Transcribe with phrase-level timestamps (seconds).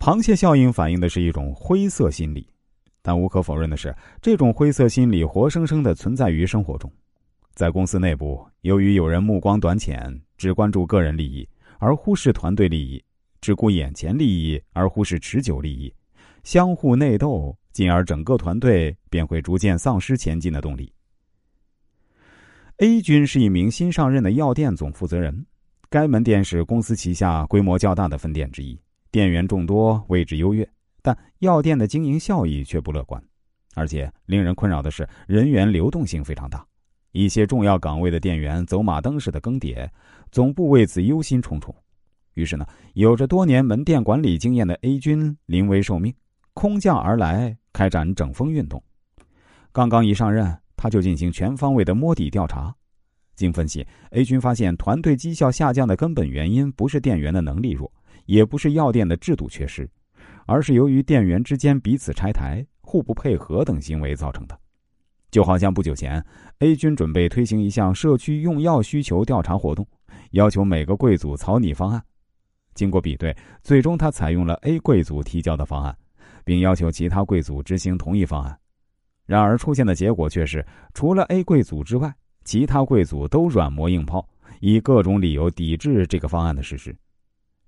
[0.00, 2.48] 螃蟹效应反映的是一种灰色心理，
[3.02, 6.90] 但无可否认的是，这种灰色心理活生生的存在于生活中。
[7.52, 11.46] 在公司内部，由于有人目光短浅，只关注个人利益，
[11.78, 12.98] 而忽视团队利益；
[13.42, 15.92] 只顾眼前利益，而忽视持久利益，
[16.44, 20.90] 相互内斗，进而整个团队便会逐渐丧失前进的动力。
[22.78, 25.44] A 君是一名新上任的药店总负责人，
[25.90, 28.80] 该门店是公司旗下规模较大的分店之一，
[29.10, 30.68] 店员众多，位置优越，
[31.02, 33.22] 但药店的经营效益却不乐观，
[33.74, 36.64] 而且令人困扰的是，人员流动性非常大。
[37.12, 39.88] 一些重要岗位的店员走马灯似的更迭，
[40.30, 41.74] 总部为此忧心忡忡。
[42.34, 42.64] 于是呢，
[42.94, 46.14] 有着多年门店管理经验的 A 君临危受命，
[46.54, 48.80] 空降而来，开展整风运动。
[49.72, 52.72] 刚刚一上任，他就进行全方位的摸底调查。
[53.34, 57.90] 经分析，A 君发现团队绩效下降的根本原因不是店员的能力弱，
[58.26, 59.88] 也不是药店的制度缺失，
[60.46, 64.58] 而是由于店员之间彼此拆台、互不配合等行为造成的。
[65.30, 66.24] 就好像不久前
[66.58, 69.86] ，A 君准备推行一项社区用药需求调查活动，
[70.32, 72.02] 要求每个贵组草拟方案。
[72.74, 75.96] 经过比对，最终他采用了 A 贵组提交的方案，
[76.44, 78.58] 并要求其他贵组执行同一方案。
[79.26, 82.12] 然而，出现的结果却是，除了 A 贵组之外，
[82.44, 84.28] 其他贵组都软磨硬泡，
[84.58, 86.96] 以各种理由抵制这个方案的实施。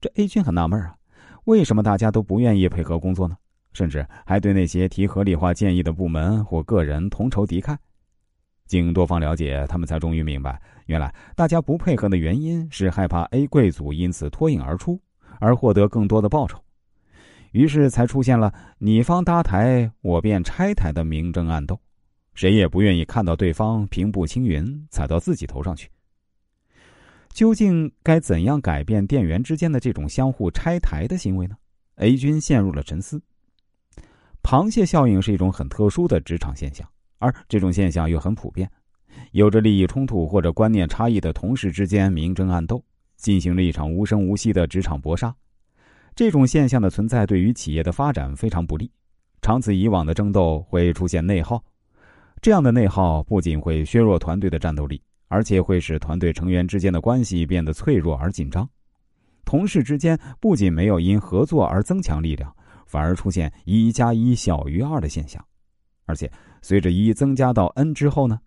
[0.00, 0.94] 这 A 君很纳闷啊，
[1.44, 3.36] 为什么大家都不愿意配合工作呢？
[3.72, 7.76] 甚至还对那些提合理化建议的部门或个人同仇敌忾。
[8.66, 15.00] 经多方了解，他们才终于明白，原来大家不配合的原因是害怕 A 贵族因此脱颖而出，
[15.40, 16.62] 而获得更多的报酬。
[17.52, 21.80] 于是才出现了你方搭台，我便拆台的明争暗斗，
[22.34, 25.88] 谁也不愿意看到对方平步青云，踩到自己头上去。
[27.38, 31.54] 究竟该怎样改变店员之间的这种相互拆台的行为呢
[31.94, 33.22] ？A 君陷入了沉思。
[34.42, 36.84] 螃蟹效应是一种很特殊的职场现象，
[37.18, 38.68] 而这种现象又很普遍。
[39.30, 42.84] 有着利益冲突或者观念差异的同事之间明争暗斗，
[43.16, 45.32] 进行了一场无声无息的职场搏杀。
[46.16, 48.90] 这种现象的存在对于企业的发展非常不利，
[49.42, 51.62] 长此以往的争斗会出现内耗。
[52.42, 58.68] 这样的内耗不仅会削弱团队的战斗力，而且会使团队成员之间的关系变得脆弱而紧张。
[59.44, 62.52] 同事之间不仅没有因合作而增强力量。
[62.88, 65.44] 反而出现一加一小于二的现象，
[66.06, 68.40] 而且随着一增加到 n 之后呢，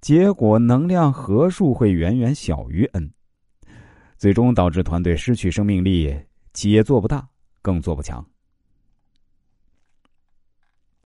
[0.00, 3.10] 结果能量合数会远远小于 n，
[4.16, 6.16] 最终导致团队失去生命力，
[6.52, 7.28] 企业做不大，
[7.60, 8.24] 更做不强。